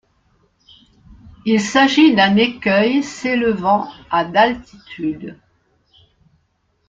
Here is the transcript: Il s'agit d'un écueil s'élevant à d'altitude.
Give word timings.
Il 1.45 1.61
s'agit 1.61 2.15
d'un 2.15 2.35
écueil 2.35 3.03
s'élevant 3.03 3.87
à 4.09 4.25
d'altitude. 4.25 5.37